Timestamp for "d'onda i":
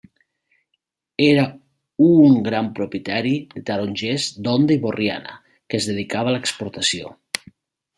4.43-4.83